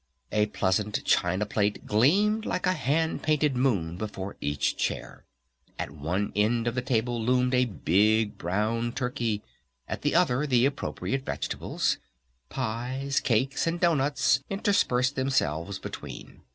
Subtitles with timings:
[0.31, 5.25] A pleasant china plate gleamed like a hand painted moon before each chair.
[5.77, 9.43] At one end of the table loomed a big brown turkey;
[9.87, 11.99] at the other, the appropriate vegetables.
[12.49, 16.41] Pies, cakes, and doughnuts, interspersed themselves between.